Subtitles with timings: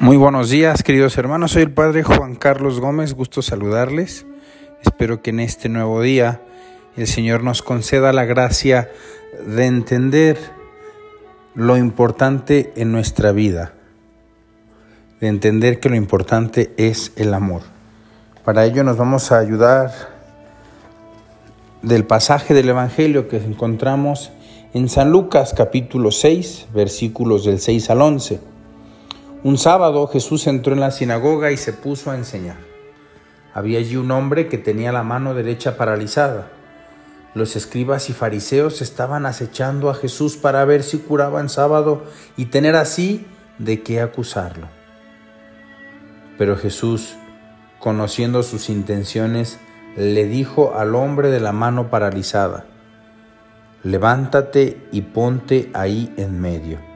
[0.00, 1.50] Muy buenos días, queridos hermanos.
[1.50, 3.14] Soy el Padre Juan Carlos Gómez.
[3.14, 4.26] Gusto saludarles.
[4.80, 6.40] Espero que en este nuevo día
[6.96, 8.92] el Señor nos conceda la gracia
[9.44, 10.38] de entender
[11.56, 13.72] lo importante en nuestra vida,
[15.20, 17.62] de entender que lo importante es el amor.
[18.44, 19.90] Para ello nos vamos a ayudar
[21.82, 24.30] del pasaje del Evangelio que encontramos
[24.74, 28.57] en San Lucas capítulo 6, versículos del 6 al 11.
[29.48, 32.58] Un sábado Jesús entró en la sinagoga y se puso a enseñar.
[33.54, 36.50] Había allí un hombre que tenía la mano derecha paralizada.
[37.32, 42.02] Los escribas y fariseos estaban acechando a Jesús para ver si curaba en sábado
[42.36, 43.26] y tener así
[43.56, 44.68] de qué acusarlo.
[46.36, 47.16] Pero Jesús,
[47.78, 49.58] conociendo sus intenciones,
[49.96, 52.66] le dijo al hombre de la mano paralizada,
[53.82, 56.87] levántate y ponte ahí en medio.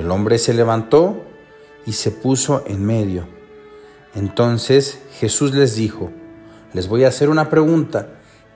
[0.00, 1.22] El hombre se levantó
[1.84, 3.26] y se puso en medio.
[4.14, 6.10] Entonces Jesús les dijo,
[6.72, 8.08] les voy a hacer una pregunta.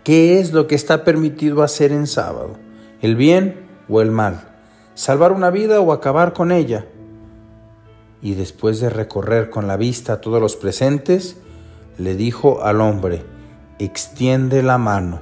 [0.05, 2.57] ¿Qué es lo que está permitido hacer en sábado?
[3.03, 4.57] ¿El bien o el mal?
[4.95, 6.87] ¿Salvar una vida o acabar con ella?
[8.23, 11.37] Y después de recorrer con la vista a todos los presentes,
[11.99, 13.23] le dijo al hombre,
[13.79, 15.21] extiende la mano.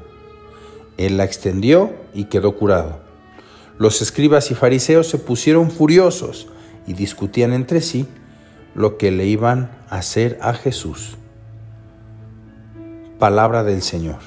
[0.99, 3.12] Él la extendió y quedó curado.
[3.79, 6.49] Los escribas y fariseos se pusieron furiosos
[6.87, 8.07] y discutían entre sí
[8.75, 11.17] lo que le iban a hacer a Jesús.
[13.19, 14.19] Palabra del Señor.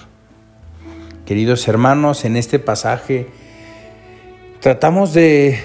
[1.26, 3.28] Queridos hermanos, en este pasaje
[4.62, 5.60] tratamos de,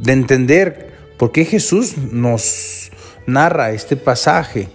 [0.00, 2.90] de entender por qué Jesús nos
[3.26, 4.68] narra este pasaje.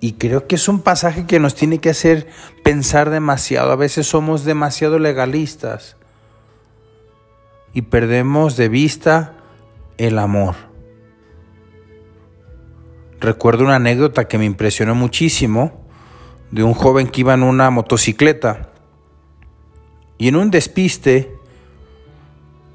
[0.00, 2.28] Y creo que es un pasaje que nos tiene que hacer
[2.62, 3.72] pensar demasiado.
[3.72, 5.97] A veces somos demasiado legalistas
[7.74, 9.34] y perdemos de vista
[9.96, 10.54] el amor.
[13.20, 15.84] Recuerdo una anécdota que me impresionó muchísimo
[16.50, 18.70] de un joven que iba en una motocicleta
[20.16, 21.38] y en un despiste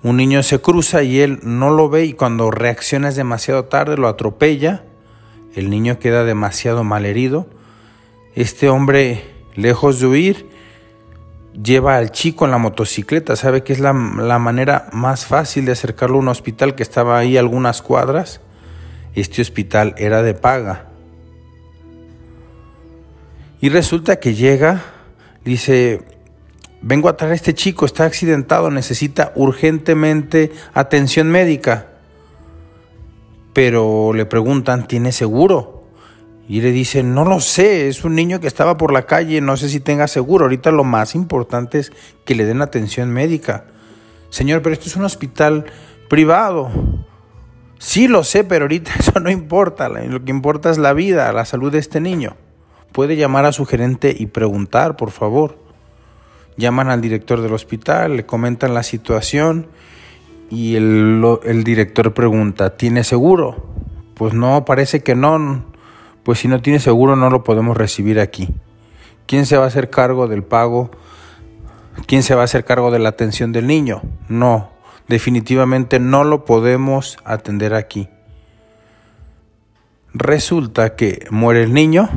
[0.04, 3.96] un niño se cruza y él no lo ve y cuando reacciona es demasiado tarde
[3.96, 4.84] lo atropella,
[5.56, 7.48] el niño queda demasiado mal herido,
[8.36, 9.24] este hombre
[9.56, 10.50] lejos de huir
[11.62, 16.18] lleva al chico en la motocicleta, sabe que es la, manera más fácil de acercarlo
[16.18, 18.42] a un hospital que estaba ahí algunas cuadras.
[19.16, 20.88] Este hospital era de paga.
[23.62, 24.82] Y resulta que llega,
[25.46, 26.02] dice,
[26.82, 31.88] vengo a traer a este chico, está accidentado, necesita urgentemente atención médica.
[33.54, 35.73] Pero le preguntan, ¿tiene seguro?
[36.48, 39.56] Y le dice, no lo sé, es un niño que estaba por la calle, no
[39.56, 40.46] sé si tenga seguro.
[40.46, 41.94] Ahorita lo más importante es
[42.26, 43.66] que le den atención médica.
[44.30, 45.66] Señor, pero esto es un hospital
[46.10, 46.70] privado.
[47.80, 49.88] Sí lo sé, pero ahorita eso no importa.
[49.88, 52.36] Lo que importa es la vida, la salud de este niño.
[52.92, 55.58] Puede llamar a su gerente y preguntar, por favor.
[56.58, 59.68] Llaman al director del hospital, le comentan la situación
[60.52, 63.66] y el, el director pregunta, ¿tiene seguro?
[64.14, 65.73] Pues no, parece que no
[66.24, 68.50] pues si no tiene seguro no lo podemos recibir aquí.
[69.26, 70.92] ¿Quién se va a hacer cargo del pago?
[72.08, 74.02] ¿Quién se va a hacer cargo de la atención del niño?
[74.28, 74.72] No,
[75.08, 78.10] definitivamente no lo podemos atender aquí.
[80.14, 82.10] Resulta que muere el niño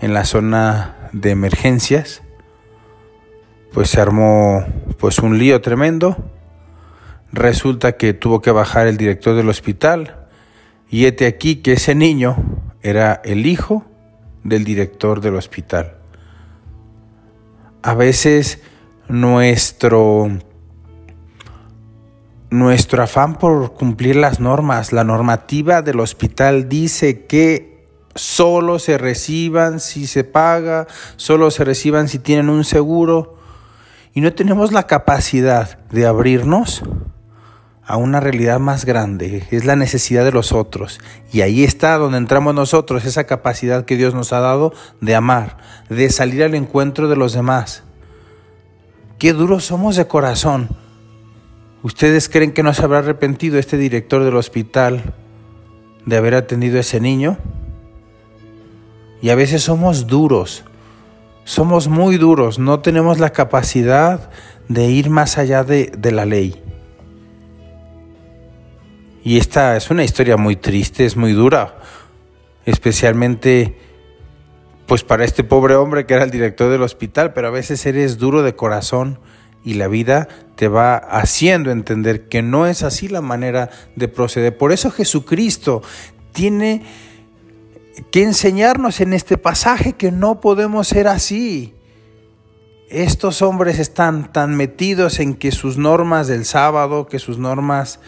[0.00, 2.22] en la zona de emergencias.
[3.72, 4.64] Pues se armó
[4.98, 6.16] pues un lío tremendo.
[7.32, 10.19] Resulta que tuvo que bajar el director del hospital
[10.90, 12.36] y este aquí que ese niño
[12.82, 13.84] era el hijo
[14.42, 15.96] del director del hospital.
[17.82, 18.60] A veces
[19.08, 20.28] nuestro,
[22.50, 27.86] nuestro afán por cumplir las normas, la normativa del hospital dice que
[28.16, 33.36] solo se reciban si se paga, solo se reciban si tienen un seguro
[34.12, 36.82] y no tenemos la capacidad de abrirnos
[37.90, 41.00] a una realidad más grande, es la necesidad de los otros.
[41.32, 45.56] Y ahí está donde entramos nosotros, esa capacidad que Dios nos ha dado de amar,
[45.88, 47.82] de salir al encuentro de los demás.
[49.18, 50.68] Qué duros somos de corazón.
[51.82, 55.12] ¿Ustedes creen que no se habrá arrepentido este director del hospital
[56.06, 57.38] de haber atendido a ese niño?
[59.20, 60.62] Y a veces somos duros,
[61.42, 64.30] somos muy duros, no tenemos la capacidad
[64.68, 66.69] de ir más allá de, de la ley.
[69.22, 71.78] Y esta es una historia muy triste, es muy dura,
[72.64, 73.76] especialmente
[74.86, 78.18] pues para este pobre hombre que era el director del hospital, pero a veces eres
[78.18, 79.20] duro de corazón
[79.62, 80.26] y la vida
[80.56, 84.56] te va haciendo entender que no es así la manera de proceder.
[84.56, 85.82] Por eso Jesucristo
[86.32, 86.82] tiene
[88.10, 91.74] que enseñarnos en este pasaje que no podemos ser así.
[92.88, 98.00] Estos hombres están tan metidos en que sus normas del sábado, que sus normas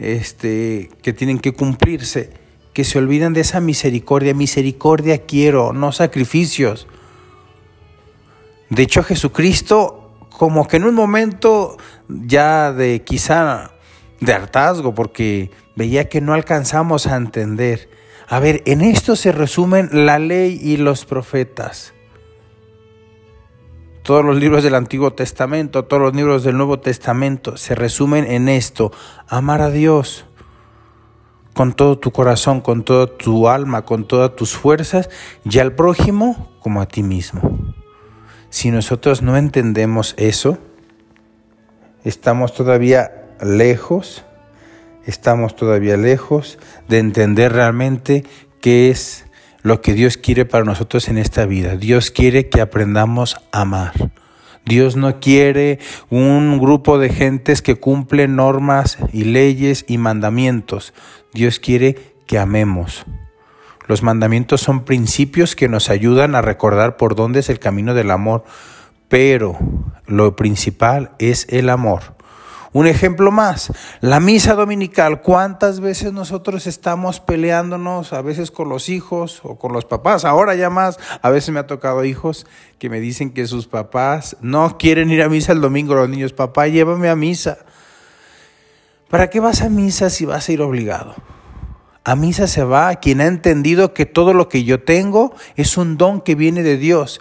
[0.00, 2.30] este, que tienen que cumplirse,
[2.72, 4.34] que se olvidan de esa misericordia.
[4.34, 6.88] Misericordia quiero, no sacrificios.
[8.70, 11.76] De hecho, Jesucristo, como que en un momento
[12.08, 13.72] ya de quizá
[14.20, 17.90] de hartazgo, porque veía que no alcanzamos a entender.
[18.28, 21.92] A ver, en esto se resumen la ley y los profetas.
[24.10, 28.48] Todos los libros del Antiguo Testamento, todos los libros del Nuevo Testamento se resumen en
[28.48, 28.90] esto,
[29.28, 30.24] amar a Dios
[31.54, 35.10] con todo tu corazón, con toda tu alma, con todas tus fuerzas
[35.44, 37.72] y al prójimo como a ti mismo.
[38.48, 40.58] Si nosotros no entendemos eso,
[42.02, 44.24] estamos todavía lejos,
[45.06, 46.58] estamos todavía lejos
[46.88, 48.24] de entender realmente
[48.60, 49.29] qué es
[49.62, 51.76] lo que Dios quiere para nosotros en esta vida.
[51.76, 54.10] Dios quiere que aprendamos a amar.
[54.64, 55.78] Dios no quiere
[56.10, 60.92] un grupo de gentes que cumplen normas y leyes y mandamientos.
[61.32, 63.04] Dios quiere que amemos.
[63.86, 68.12] Los mandamientos son principios que nos ayudan a recordar por dónde es el camino del
[68.12, 68.44] amor,
[69.08, 69.58] pero
[70.06, 72.19] lo principal es el amor.
[72.72, 75.22] Un ejemplo más, la misa dominical.
[75.22, 80.24] ¿Cuántas veces nosotros estamos peleándonos, a veces con los hijos o con los papás?
[80.24, 82.46] Ahora ya más, a veces me ha tocado hijos
[82.78, 86.32] que me dicen que sus papás no quieren ir a misa el domingo, los niños,
[86.32, 87.58] papá, llévame a misa.
[89.08, 91.16] ¿Para qué vas a misa si vas a ir obligado?
[92.04, 95.96] A misa se va quien ha entendido que todo lo que yo tengo es un
[95.96, 97.20] don que viene de Dios.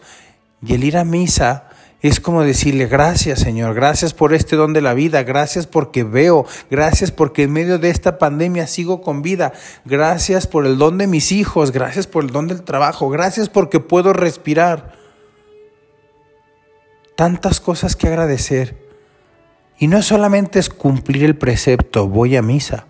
[0.61, 1.68] Y el ir a misa
[2.01, 6.45] es como decirle, gracias Señor, gracias por este don de la vida, gracias porque veo,
[6.71, 9.51] gracias porque en medio de esta pandemia sigo con vida,
[9.83, 13.81] gracias por el don de mis hijos, gracias por el don del trabajo, gracias porque
[13.81, 14.97] puedo respirar.
[17.15, 18.77] Tantas cosas que agradecer.
[19.77, 22.85] Y no solamente es cumplir el precepto, voy a misa,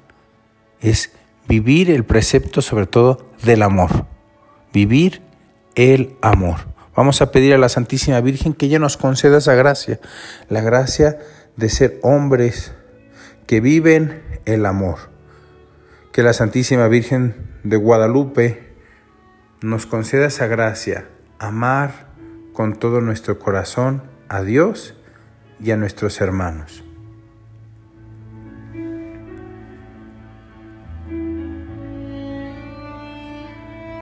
[0.81, 1.11] es
[1.47, 4.05] vivir el precepto sobre todo del amor,
[4.71, 5.23] vivir
[5.73, 6.78] el amor.
[6.99, 10.01] Vamos a pedir a la Santísima Virgen que ella nos conceda esa gracia,
[10.49, 11.17] la gracia
[11.55, 12.73] de ser hombres
[13.47, 15.09] que viven el amor.
[16.11, 18.73] Que la Santísima Virgen de Guadalupe
[19.61, 21.07] nos conceda esa gracia,
[21.39, 22.09] amar
[22.51, 24.93] con todo nuestro corazón a Dios
[25.61, 26.83] y a nuestros hermanos.